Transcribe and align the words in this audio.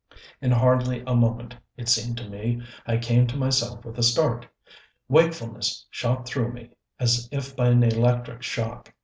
In 0.41 0.49
hardly 0.49 1.03
a 1.05 1.13
moment, 1.15 1.55
it 1.77 1.87
seemed 1.87 2.17
to 2.17 2.27
me, 2.27 2.59
I 2.87 2.97
came 2.97 3.27
to 3.27 3.37
myself 3.37 3.85
with 3.85 3.99
a 3.99 4.01
start. 4.01 4.47
Wakefulness 5.07 5.85
shot 5.91 6.25
through 6.25 6.53
me 6.53 6.71
as 6.99 7.29
if 7.31 7.55
by 7.55 7.67
an 7.67 7.83
electric 7.83 8.41
shock. 8.41 8.95